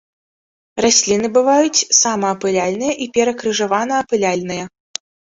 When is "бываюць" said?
1.35-1.85